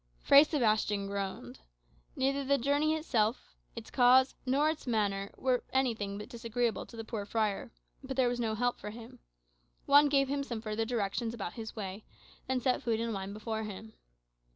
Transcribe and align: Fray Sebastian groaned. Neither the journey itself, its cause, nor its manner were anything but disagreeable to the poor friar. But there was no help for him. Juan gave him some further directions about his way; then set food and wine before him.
Fray 0.23 0.43
Sebastian 0.43 1.05
groaned. 1.05 1.59
Neither 2.15 2.43
the 2.43 2.57
journey 2.57 2.95
itself, 2.95 3.53
its 3.75 3.91
cause, 3.91 4.33
nor 4.47 4.67
its 4.71 4.87
manner 4.87 5.29
were 5.37 5.63
anything 5.73 6.17
but 6.17 6.27
disagreeable 6.27 6.87
to 6.87 6.97
the 6.97 7.03
poor 7.03 7.23
friar. 7.23 7.69
But 8.03 8.17
there 8.17 8.27
was 8.27 8.39
no 8.39 8.55
help 8.55 8.79
for 8.79 8.89
him. 8.89 9.19
Juan 9.85 10.09
gave 10.09 10.27
him 10.27 10.43
some 10.43 10.59
further 10.59 10.85
directions 10.85 11.35
about 11.35 11.53
his 11.53 11.75
way; 11.75 12.03
then 12.47 12.59
set 12.61 12.81
food 12.81 12.99
and 12.99 13.13
wine 13.13 13.31
before 13.31 13.61
him. 13.61 13.93